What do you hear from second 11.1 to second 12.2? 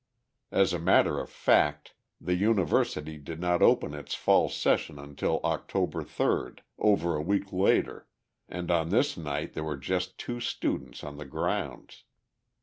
the grounds.